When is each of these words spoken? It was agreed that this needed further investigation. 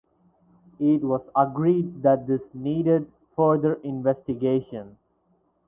It 0.79 1.03
was 1.03 1.29
agreed 1.35 2.01
that 2.01 2.25
this 2.25 2.41
needed 2.55 3.11
further 3.35 3.75
investigation. 3.83 4.97